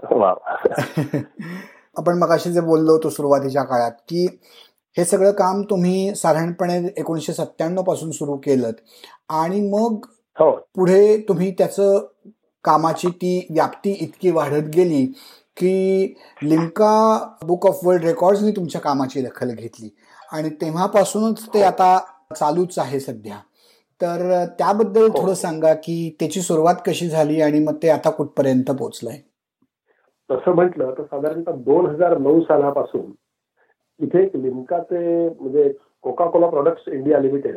[1.96, 4.26] आपण मगाशी जे बोललो होतो सुरुवातीच्या काळात की
[4.96, 8.70] हे सगळं काम तुम्ही साधारणपणे एकोणीसशे सत्त्याण्णवपासून सुरू केलं
[9.32, 10.50] आणि मग हो.
[10.74, 11.98] पुढे तुम्ही त्याचं
[12.64, 15.04] कामाची ती व्याप्ती इतकी वाढत गेली
[15.56, 19.88] की लिम्का बुक ऑफ वर्ल्ड रेकॉर्ड्सनी तुमच्या कामाची दखल घेतली.
[20.32, 21.98] आणि तेव्हापासूनच ते आता
[22.36, 23.38] चालूच आहे सध्या.
[24.00, 25.22] तर त्याबद्दल हो.
[25.22, 29.18] थोडं सांगा की त्याची सुरुवात कशी झाली आणि मग ते आता कुठपर्यंत पोहोचलंय
[30.30, 33.10] तसं म्हटलं तर साधारणतः दोन हजार नऊ सालापासून
[34.00, 37.56] इथे एक लिमकाचे म्हणजे Coca Cola products India limited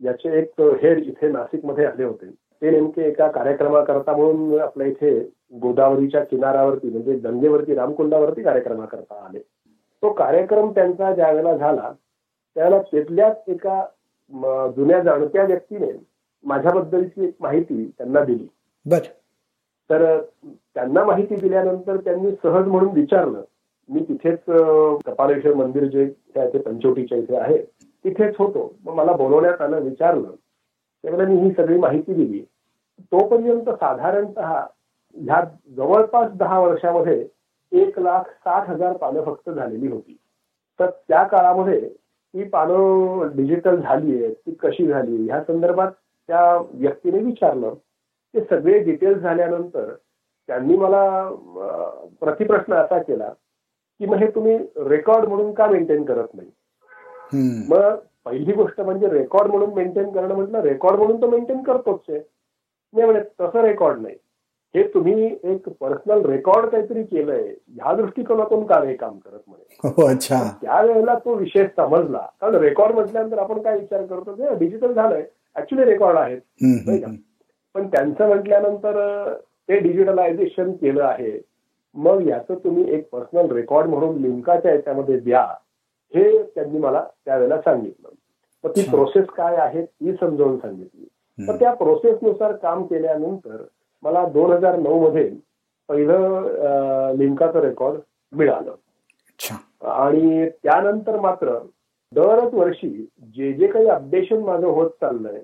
[0.00, 2.26] याचे एक हेड इथे नाशिकमध्ये आले होते.
[2.62, 5.18] ते नेमके एका कार्यक्रमाकरता म्हणून आपल्या इथे
[5.52, 9.38] गोदावरीच्या किनाऱ्यावरती म्हणजे गंगेवरती रामकुंडावरती कार्यक्रमाकरता आले.
[10.02, 11.92] तो कार्यक्रम त्यांचा ज्यावेळेला झाला
[12.56, 13.84] त्यावेळेला तिथल्याच एका
[14.76, 15.90] जुन्या जाणत्या व्यक्तीने
[16.44, 18.46] माझ्याबद्दलची एक माहिती त्यांना दिली.
[18.86, 18.98] बर.
[19.90, 20.20] तर
[20.74, 23.42] त्यांना माहिती दिल्यानंतर त्यांनी सहज म्हणून विचारलं
[23.88, 24.38] मी तिथेच
[25.06, 27.58] कपालेश्वर मंदिर जे त्या इथे पंचवटीच्या इथे आहे
[28.04, 28.74] तिथेच होतो.
[28.84, 30.30] मग मला बोलवण्यात आलं विचारलं.
[31.04, 32.44] त्यावेळेला मी ही सगळी माहिती दिली.
[33.12, 34.58] तोपर्यंत साधारणतः
[35.16, 35.40] ह्या
[35.76, 37.26] जवळपास दहा वर्षामध्ये
[37.72, 40.16] एक लाख साठ हजार पानं फक्त झालेली होती.
[40.80, 45.26] तर त्या काळामध्ये ती पानं डिजिटल झाली आहेत ती कशी झाली?
[45.26, 45.90] ह्या संदर्भात
[46.28, 47.74] त्या व्यक्तीने विचारलं.
[48.34, 49.92] ते सगळे डिटेल्स झाल्यानंतर
[50.48, 51.02] त्यांनी मला
[52.20, 53.28] प्रतिप्रश्न असा केला
[54.00, 56.50] की मग हे तुम्ही रेकॉर्ड म्हणून का मेंटेन करत नाही.
[57.70, 62.18] मग पहिली गोष्ट म्हणजे रेकॉर्ड म्हणून मेंटेन करणं म्हटलं रेकॉर्ड म्हणून तो मेंटेन करतोच आहे.
[62.94, 64.14] नाही म्हणे तसं रेकॉर्ड नाही.
[64.74, 69.88] हे तुम्ही एक पर्सनल रेकॉर्ड काहीतरी केलंय ह्या दृष्टिकोनातून का हे काम करत म्हणे?
[69.88, 70.58] हो अच्छा.
[70.62, 72.26] त्यावेळेला तो विषय समजला.
[72.40, 75.24] कारण रेकॉर्ड म्हटल्यानंतर आपण काय विचार करतो ते डिजिटल झालंय
[75.56, 76.40] ऍक्च्युली रेकॉर्ड आहेत.
[76.62, 77.08] नाही का?
[77.74, 79.32] पण त्यांचं म्हटल्यानंतर
[79.68, 81.40] ते डिजिटलायझेशन केलं आहे.
[81.94, 85.42] मग याचं तुम्ही एक पर्सनल रेकॉर्ड म्हणून लिंकाच्या याच्यामध्ये द्या.
[86.14, 88.08] हे त्यांनी मला त्यावेळेला सांगितलं.
[88.64, 88.82] मग ती.
[88.90, 91.06] प्रोसेस काय आहे ती समजावून सांगितली.
[91.38, 91.56] तर.
[91.58, 93.62] त्या प्रोसेसनुसार काम केल्यानंतर
[94.02, 95.28] मला दोन हजार नऊ मध्ये
[95.88, 98.00] पहिलं लिंकाचं रेकॉर्ड
[98.32, 98.70] मिळालं.
[98.70, 99.54] अच्छा.
[99.92, 101.58] आणि त्यानंतर मात्र
[102.12, 102.88] दरच वर्षी
[103.36, 105.40] जे जे काही अपडेशन माझं होत चाललंय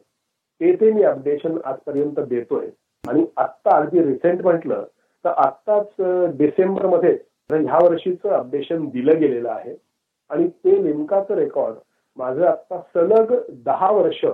[0.60, 2.66] ते ते मी अपडेशन आजपर्यंत देतोय.
[3.04, 4.84] आणि आत्ता अगदी रिसेंट म्हटलं
[5.24, 6.00] तर आत्ताच
[6.38, 7.16] डिसेंबरमध्ये
[7.50, 9.74] ह्या वर्षीचं अपडेशन दिलं गेलेलं आहे.
[10.30, 11.76] आणि ते लिमकाचं रेकॉर्ड
[12.18, 14.24] माझं आत्ता सलग दहा वर्ष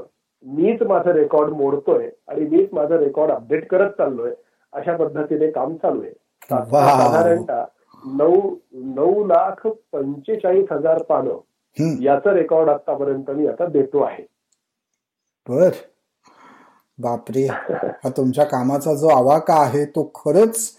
[0.45, 4.33] मीच माझं रेकॉर्ड मोडतोय आणि मीच माझं रेकॉर्ड अपडेट करत चाललोय
[4.73, 6.11] अशा पद्धतीने काम चालू आहे.
[6.51, 7.65] साधारणतः
[8.05, 8.55] नऊ
[8.95, 11.37] नऊ लाख पंचेचाळीस हजार पानं.
[12.03, 14.23] याचं रेकॉर्ड आतापर्यंत मी आता देतो आहे
[15.47, 15.71] बर
[16.99, 20.79] बापरे हा तुमच्या कामाचा जो आवाका आहे तो खरंच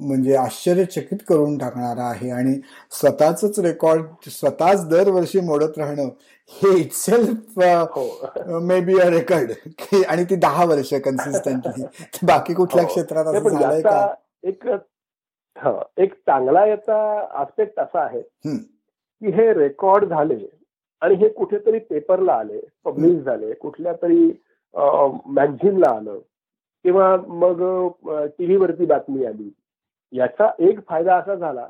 [0.00, 2.54] म्हणजे आश्चर्यचकित करून टाकणारा आहे आणि
[2.90, 6.08] स्वतःच रेकॉर्ड स्वतःच दरवर्षी मोडत राहणं
[6.52, 8.58] हे इटसेल्फ हो.
[8.60, 9.52] मे बी अ रेकॉर्ड
[10.08, 11.84] आणि ती दहा वर्ष कन्सिस्टंटली
[12.22, 12.88] बाकी कुठल्या हो.
[12.88, 14.14] क्षेत्रात असं झालंय का?
[14.42, 14.66] एक
[15.56, 16.96] हा, एक चांगला याचा
[17.40, 18.20] आस्पेक्ट असा आहे.
[18.46, 20.38] की हे रेकॉर्ड झाले
[21.02, 24.30] आणि हे कुठेतरी पेपरला आले पब्लिश झाले कुठल्या तरी
[24.74, 26.18] मॅगझिनला आलं
[26.84, 27.62] किंवा मग
[28.38, 29.50] टीव्हीवरती बातमी आली.
[30.12, 31.64] याचा एक फायदा असा झाला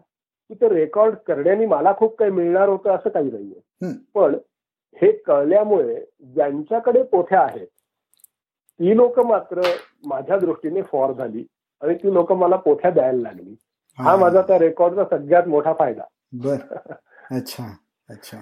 [0.50, 3.92] की ते रेकॉर्ड करण्याने मला खूप काही मिळणार होतं असं काही नाहीये.
[4.14, 4.34] पण
[4.96, 6.00] हे कळल्यामुळे
[6.34, 9.60] ज्यांच्याकडे पोथ्या आहेत ती लोक मात्र
[10.04, 11.44] माझ्या दृष्टीने फॉर झाली
[11.82, 13.54] आणि ती लोक मला पोथ्या द्यायला लागली.
[13.98, 16.02] हा माझा त्या रेकॉर्डचा सगळ्यात मोठा फायदा.
[16.32, 16.56] बर.
[17.30, 17.64] अच्छा
[18.08, 18.38] अच्छा.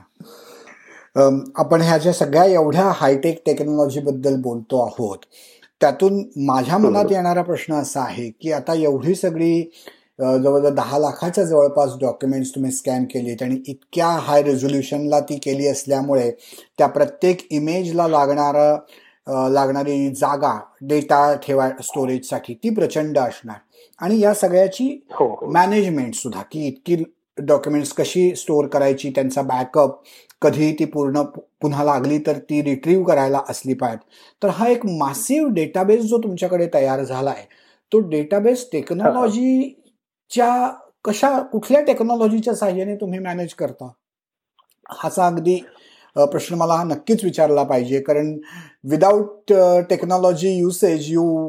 [1.57, 5.19] आपण ह्या ज्या सगळ्या एवढ्या हायटेक टेक्नॉलॉजी बद्दल बोलतो आहोत
[5.81, 7.05] त्यातून माझ्या मनात.
[7.11, 9.63] येणारा प्रश्न असा आहे की आता एवढी सगळी
[10.21, 16.31] जवळजवळ दहा लाखाच्या जवळपास डॉक्युमेंट्स तुम्ही स्कॅन केलीत आणि इतक्या हाय रेझोल्युशनला ती केली असल्यामुळे
[16.79, 18.73] त्या प्रत्येक इमेजला लागणारा
[19.51, 23.57] लागणारी जागा डेटा ठेवा स्टोरेजसाठी ती प्रचंड असणार
[24.01, 26.97] आणि या सगळ्याची हो हो मॅनेजमेंट सुद्धा की इतकी
[27.39, 30.01] डॉक्युमेंट्स कशी स्टोअर करायची त्यांचा बॅकअप
[30.43, 31.23] कधी ती पूर्ण
[31.63, 34.07] पुन्हा लागली तर ती रिट्रीव्ह करायला असली पाहिजे.
[34.43, 37.47] तर हा एक मासिव्ह डेटाबेस जो तुमच्याकडे तयार झाला आहे
[37.93, 40.49] तो डेटाबेस टेक्नॉलॉजीच्या
[41.05, 43.89] कशा कुठल्या टेक्नॉलॉजीच्या साह्याने तुम्ही मॅनेज करता?
[44.91, 45.57] हाचा अगदी
[46.17, 48.01] प्रश्न मला हा नक्कीच विचारला पाहिजे.
[48.01, 48.37] कारण
[48.91, 49.53] without
[49.91, 51.49] technology usage you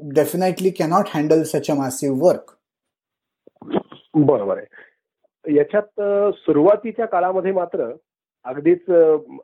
[0.00, 2.52] definitely cannot handle such a massive work
[4.16, 4.66] बरोबर आहे.
[5.46, 6.00] याच्यात
[6.34, 7.90] सुरुवातीच्या काळामध्ये मात्र
[8.44, 8.90] अगदीच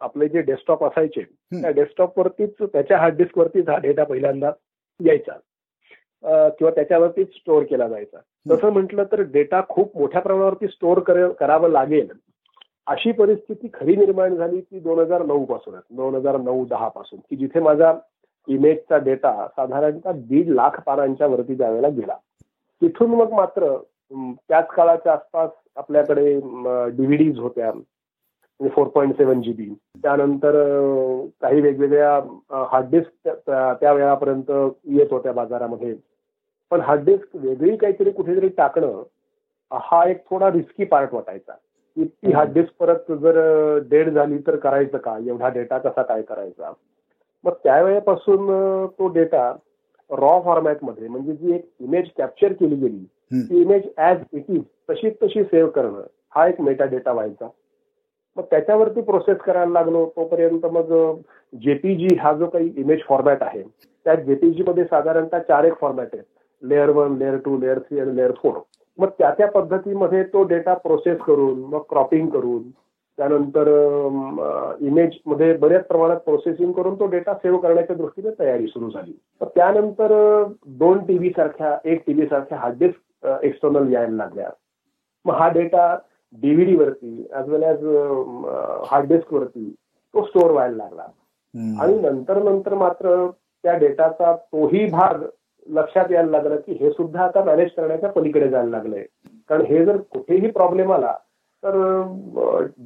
[0.01, 4.51] आपले जे डेस्कटॉप असायचे त्या डेस्कटॉप वरतीच त्याच्या हार्ड डिस्क वरतीच हा डेटा पहिल्यांदा
[5.01, 5.33] यायचा.
[6.49, 8.19] किंवा त्याच्यावरतीच स्टोअर केला जायचा.
[8.51, 12.09] तसं म्हटलं तर डेटा खूप मोठ्या प्रमाणावरती स्टोअर करावं लागेल.
[12.87, 17.19] अशी परिस्थिती खरी निर्माण झाली ती दोन हजार नऊ पासून दोन हजार नऊ दहा पासून
[17.31, 17.93] की जिथे माझा
[18.49, 22.17] इमेजचा डेटा साधारणतः दीड लाख पानांच्या वरती ज्यावेळेला गेला.
[22.83, 23.77] तिथून मग मात्र
[24.49, 26.35] त्याच काळाच्या आसपास आपल्याकडे
[26.97, 27.71] डीव्हीडीज होत्या.
[28.61, 29.69] फोर पॉईंट सेव्हन जीबी
[30.03, 30.55] त्यानंतर
[31.43, 34.51] काही वेगवेगळ्या हार्ड डिस्क त्या वेळापर्यंत
[34.97, 35.95] येत होत्या बाजारामध्ये.
[36.71, 39.03] पण हार्ड डिस्क वेगळी काहीतरी कुठेतरी टाकणं
[39.71, 41.53] हा एक थोडा रिस्की पार्ट वाटायचा.
[41.97, 43.39] की ती हार्ड डिस्क परत जर
[43.91, 45.17] डेड झाली तर करायचं का?
[45.27, 46.73] एवढा डेटा कसा काय करायचा?
[47.45, 48.47] मग त्यावेळेपासून
[48.99, 49.53] तो डेटा
[50.11, 53.05] रॉ फॉर्मॅटमध्ये म्हणजे जी एक इमेज कॅप्चर केली गेली
[53.43, 56.03] ती इमेज ऍज इट इज तशी तशी सेव्ह करणं
[56.35, 57.49] हा एक मेटा डेटा व्हायचा.
[58.37, 60.93] मग त्याच्यावरती प्रोसेस करायला लागलो तोपर्यंत मग
[61.53, 66.25] जेपीजी हा जो काही इमेज फॉर्मॅट आहे त्या जेपीजी मध्ये साधारणतः चार एक फॉर्मॅट आहेत.
[66.63, 68.59] Layer one layer two layer three आणि लेअर फोर
[68.99, 72.71] मग त्या त्या पद्धतीमध्ये तो डेटा प्रोसेस करून मग क्रॉपिंग करून
[73.19, 73.69] त्यानंतर
[74.81, 79.13] इमेजमध्ये बऱ्याच प्रमाणात प्रोसेसिंग करून तो डेटा सेव्ह करण्याच्या दृष्टीने तयारी सुरू झाली.
[79.41, 80.13] तर त्यानंतर
[80.67, 84.49] दोन टीव्ही सारख्या एक टीव्ही सारख्या हार्ड डिस्क एक्सटर्नल यायला लागल्या.
[85.25, 85.95] मग हा डेटा
[86.43, 87.85] डीव्हीडी वरती as well as
[88.91, 89.69] hard disk वरती
[90.15, 91.03] तो स्टोअर व्हायला लागला.
[91.83, 93.27] आणि नंतर नंतर मात्र
[93.65, 95.23] त्या डेटाचा तोही भाग
[95.67, 99.05] लक्षात यायला लागलं की हे सुद्धा आता मॅनेज करण्याच्या पलीकडे जायला लागलंय.
[99.49, 101.13] कारण हे जर कुठेही प्रॉब्लेम आला
[101.63, 101.77] तर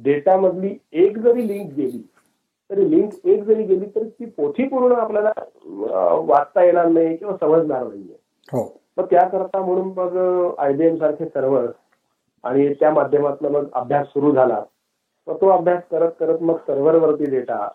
[0.03, 2.01] डेटामधली एक जरी लिंक गेली
[2.69, 5.31] तरी लिंक एक जरी गेली तरी ती पोथी पूर्ण आपल्याला
[6.27, 8.15] वाचता येणार नाही किंवा समजणार नाहीये.
[8.53, 8.63] हो.
[8.97, 10.17] मग त्याकरता म्हणून मग
[10.59, 11.65] आयबीएम सारखे सर्व्हर
[12.43, 14.61] आणि त्या माध्यमातून मग अभ्यास सुरू झाला.
[15.27, 17.67] मग तो अभ्यास करत करत मग सर्व्हरवरती डेटा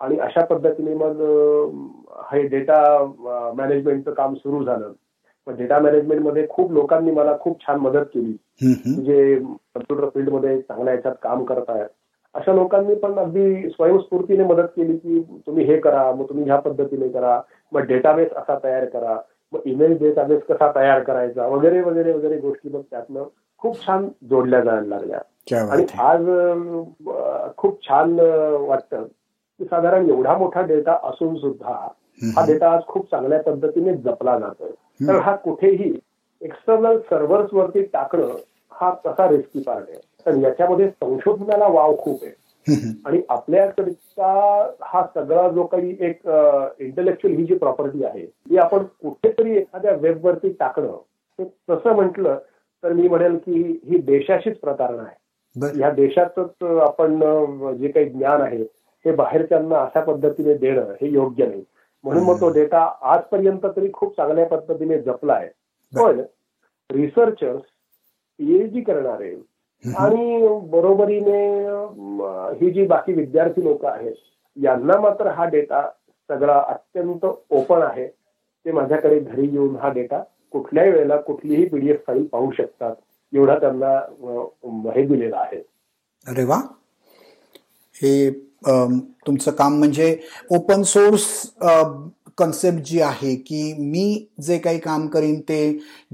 [0.00, 1.20] आणि अशा पद्धतीने मग
[2.32, 2.80] हे डेटा
[3.56, 4.92] मॅनेजमेंटचं काम सुरू झालं.
[5.46, 8.32] मग डेटा मॅनेजमेंटमध्ये खूप लोकांनी मला खूप छान मदत केली.
[9.04, 11.88] जे कम्प्युटर फील्डमध्ये चांगल्या याच्यात काम करत आहेत
[12.34, 17.08] अशा लोकांनी पण अगदी स्वयंस्फूर्तीने मदत केली की तुम्ही हे करा मग तुम्ही ह्या पद्धतीने
[17.08, 17.40] करा.
[17.72, 19.16] मग डेटाबेस असा तयार करा.
[19.52, 21.46] मग ईमेल डेटाबेस कसा तयार करायचा?
[21.46, 23.24] वगैरे वगैरे वगैरे गोष्टी मग त्यातनं
[23.58, 25.18] खूप छान जोडल्या जायला लागल्या.
[25.72, 28.18] आणि आज खूप छान
[28.68, 31.72] वाटतं की साधारण एवढा मोठा डेटा असून सुद्धा
[32.36, 34.70] हा डेटा आज खूप चांगल्या पद्धतीने जपला जातोय.
[35.08, 35.92] तर हा कुठेही
[36.42, 38.34] एक्सटर्नल सर्व्हर्स वरती टाकणं
[38.72, 39.98] हा तसा रिस्की पार्ट आहे.
[40.26, 42.32] तर याच्यामध्ये संशोधनाला वाव खूप आहे.
[43.06, 44.26] आणि आपल्याकडचा
[44.82, 46.28] हा सगळा जो काही एक
[46.80, 50.96] इंटलेक्च्युअल ही जी प्रॉपर्टी आहे ती आपण कुठेतरी एखाद्या वेबवरती टाकणं
[51.68, 52.38] तसं म्हटलं
[52.84, 55.78] तर मी म्हणेल की ही देशाशीच प्रतारणा आहे.
[55.80, 57.18] या देशातच आपण
[57.78, 58.62] जे काही ज्ञान आहे
[59.04, 61.62] हे बाहेरच्यांना अशा पद्धतीने देणं हे योग्य नाही.
[62.04, 62.80] म्हणून मग तो डेटा
[63.12, 65.48] आजपर्यंत तरी खूप चांगल्या पद्धतीने जपला आहे.
[65.92, 66.20] पण
[66.90, 67.62] रिसर्चर्स
[68.40, 69.34] पीएचडी करणारे
[69.84, 71.42] आणि बरोबरीने
[72.60, 74.14] ही जी बाकी विद्यार्थी लोक आहेत
[74.56, 75.82] यांना मात्र हा डेटा
[76.30, 78.06] सगळा अत्यंत ओपन आहे.
[78.66, 82.94] ते माझ्याकडे घरी येऊन हा डेटा कुठल्याही वेळेला कुठलीही पीडीएफ फाईल पाहू शकतात.
[83.32, 83.96] एवढा त्यांना
[84.94, 85.62] हे दिलेला आहे.
[86.26, 86.60] अरे वा.
[87.96, 88.30] हे
[89.26, 90.16] तुमचं काम म्हणजे
[90.50, 91.24] ओपन सोर्स
[92.38, 95.58] कन्सेप्ट जी आहे की मी जे काही काम करीन ते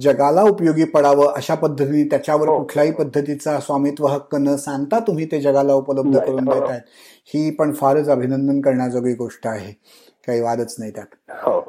[0.01, 2.57] जगाला उपयोगी पडावं अशा पद्धतीने त्याच्यावर हो.
[2.59, 6.83] कुठल्याही पद्धतीचा स्वामित्व हक्क न सांगता तुम्ही ते जगाला उपलब्ध करून देत आहेत
[7.35, 9.73] ही पण फारच अभिनंदन करण्याजोगी गोष्ट आहे.
[10.27, 11.15] काही वादच नाही त्यात.
[11.45, 11.61] हो.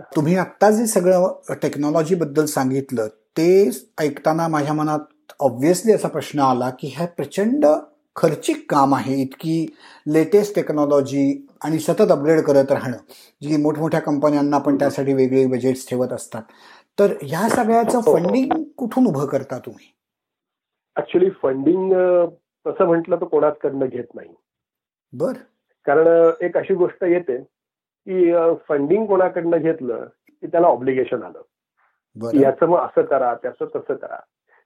[0.00, 6.70] तुम्ही आत्ता जे सगळं टेक्नॉलॉजी बद्दल सांगितलं ते ऐकताना माझ्या मनात ऑब्व्हियसली असा प्रश्न आला
[6.70, 7.66] की ह्या प्रचंड
[8.16, 9.74] खर्चिक काम आहे इतकी
[10.08, 12.96] लेटेस्ट टेक्नॉलॉजी आणि सतत अपग्रेड करत राहणं.
[13.42, 16.42] जी मोठमोठ्या कंपन्यांना पण त्यासाठी वेगळे बजेट्स ठेवत असतात.
[16.98, 19.94] तर ह्या सगळ्याचं फंडिंग कुठून उभं करता तुम्ही?
[20.96, 21.92] ऍक्च्युली फंडिंग
[22.66, 24.28] तसं म्हटलं तर कोणाचकडनं घेत नाही.
[25.12, 25.32] बर.
[25.86, 27.44] कारण एक अशी गोष्ट येते
[28.06, 28.32] की
[28.68, 31.42] फंडिंग कोणाकडनं घेतलं की त्याला ऑब्लिगेशन आलं.
[32.40, 34.16] याचं मग असं करा त्याचं तसं करा.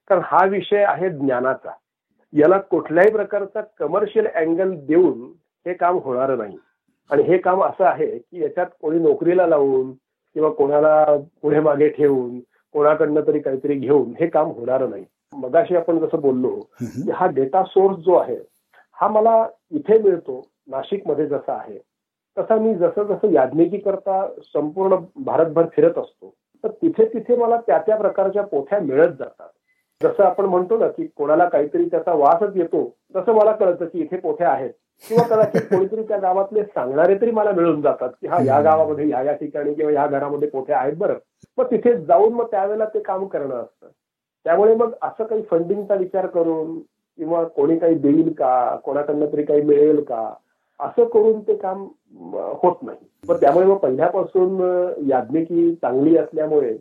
[0.07, 1.71] कारण हा विषय आहे ज्ञानाचा.
[2.33, 5.31] याला कुठल्याही प्रकारचा कमर्शियल अँगल देऊन
[5.65, 6.57] हे काम होणार नाही.
[7.11, 9.91] आणि हे काम असं आहे की याच्यात कोणी नोकरीला लावून
[10.35, 11.05] किंवा कोणाला
[11.41, 12.39] पुढे मागे ठेवून
[12.73, 15.05] कोणाकडनं तरी काहीतरी घेऊन हे काम होणार नाही.
[15.33, 18.37] मगाशी आपण जसं बोललो की हा डेटा सोर्स जो आहे
[19.01, 21.79] हा मला इथे मिळतो नाशिकमध्ये जसा आहे.
[22.37, 24.95] तसा मी जसं जसं याज्ञिकी करता संपूर्ण
[25.25, 29.47] भारतभर फिरत असतो तर तिथे तिथे मला त्या त्या प्रकारच्या पोथ्या मिळत जातात.
[30.03, 34.17] जसं आपण म्हणतो ना की कोणाला काहीतरी त्याचा वासच येतो तसं मला कळतं की इथे
[34.17, 34.69] पोथ्या आहेत.
[35.03, 39.21] किंवा कदाचित कोणीतरी त्या गावातले सांगणारे तरी मला मिळून जातात की हा या गावामध्ये ह्या
[39.21, 41.17] या ठिकाणी किंवा ह्या घरामध्ये पोथ्या आहेत बरं.
[41.57, 43.87] मग तिथे जाऊन मग त्यावेळेला ते काम करणं असतं.
[44.45, 49.61] त्यामुळे मग असं काही फंडिंगचा विचार करून किंवा कोणी काही देईल का कोणाकडनं तरी काही
[49.61, 50.33] मिळेल का
[50.79, 51.87] असं करून ते काम
[52.61, 52.97] होत नाही.
[53.23, 54.59] पण त्यामुळे मग पहिल्यापासून
[55.09, 56.75] याज्ञिकी चांगली असल्यामुळे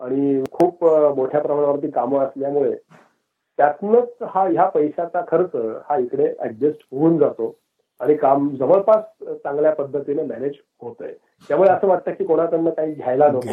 [0.00, 0.84] आणि खूप
[1.16, 2.72] मोठ्या प्रमाणावरती कामं असल्यामुळे
[3.58, 5.54] त्यातनच हा ह्या पैशाचा खर्च
[5.88, 7.54] हा इकडे ऍडजस्ट होऊन जातो
[8.00, 9.04] आणि काम जवळपास
[9.44, 11.12] चांगल्या पद्धतीने मॅनेज होत आहे
[11.50, 13.48] त्यामुळे असं वाटतं की कोणाकडनं काही घ्यायला नको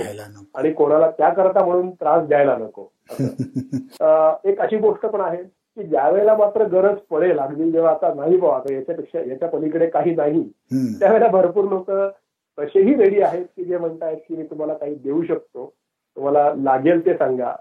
[0.55, 2.87] आणि कोणाला त्याकरता म्हणून त्रास द्यायला नको.
[4.49, 5.41] एक अशी गोष्ट पण आहे
[5.77, 9.87] की ज्या वेळेला मात्र गरज पडेल अगदी जेव्हा आता नाही बा आता याच्यापेक्षा याच्या पलीकडे
[9.87, 10.43] काही नाही
[10.99, 11.91] त्यावेळेला भरपूर लोक
[12.57, 15.73] तसेही रेडी आहेत की जे म्हणतायत की मी तुम्हाला काही देऊ शकतो.
[16.17, 17.55] तुम्हाला लागेल ते सांगा.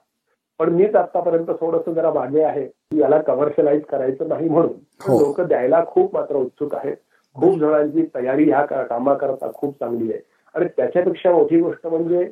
[0.58, 2.64] पण मीच आतापर्यंत थोडस जरा मागे आहे.
[2.66, 4.72] की याला कमर्शियलाइज करायचं नाही म्हणून.
[5.08, 6.96] लोक द्यायला खूप मात्र उत्सुक आहेत.
[7.36, 10.20] खूप जणांची तयारी ह्या कामाकरता खूप चांगली आहे.
[10.54, 12.24] आणि त्याच्यापेक्षा मोठी गोष्ट म्हणजे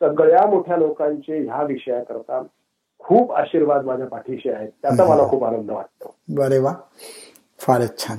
[0.00, 2.42] सगळ्या मोठ्या लोकांचे ह्या विषयाकरता
[2.98, 4.68] खूप आशीर्वाद माझ्या पाठीशी आहेत.
[4.82, 6.14] त्याचा मला खूप आनंद वाटतो.
[6.28, 6.74] बरे वा.
[7.58, 8.18] फारच छान.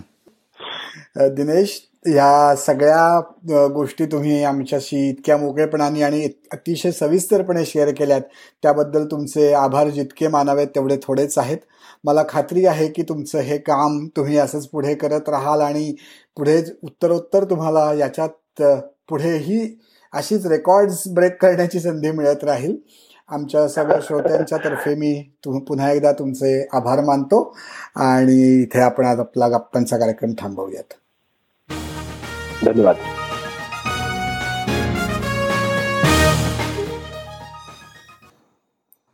[1.36, 8.22] दिनेश या सगळ्या गोष्टी तुम्ही आमच्याशी इतक्या मोकळेपणाने आणि अतिशय सविस्तरपणे शेअर केल्यात.
[8.62, 11.58] त्याबद्दल तुमचे आभार जितके मानावेत तेवढे थोडेच आहेत.
[12.04, 15.94] मला खात्री आहे की तुमचं हे काम तुम्ही असंच पुढे करत राहाल आणि
[16.38, 18.64] पुढे उत्तरोत्तर तुम्हाला याच्यात
[19.10, 19.80] पुढेही
[20.14, 22.76] अशीच रेकॉर्ड्स ब्रेक करण्याची संधी मिळत राहील.
[23.32, 27.58] आमच्या सगळ्या श्रोत्यांच्या तर्फे मी पुन्हा एकदा तुमचे आभार मानतो
[27.96, 30.94] आणि इथे आपण आज आपला गप्पांचा कार्यक्रम थांबवूयात.
[32.66, 32.96] धन्यवाद.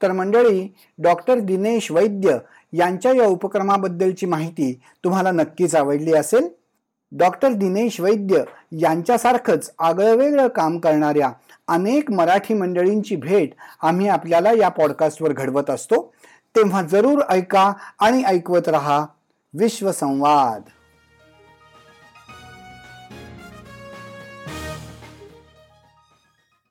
[0.01, 2.37] तर मंडळी डॉक्टर दिनेश वैद्य
[2.73, 6.49] यांच्या या उपक्रमाबद्दलची माहिती तुम्हाला नक्कीच आवडली असेल.
[7.11, 11.31] डॉक्टर दिनेश वैद्य यांच्यासारखंच आगळंवेगळं काम करणाऱ्या
[11.67, 13.49] अनेक मराठी मंडळींची भेट
[13.81, 16.13] आम्ही आपल्याला या पॉडकास्टवर घडवत असतो.
[16.55, 19.05] तेव्हा जरूर ऐका आणि ऐकवत रहा.
[19.59, 20.61] विश्वसंवाद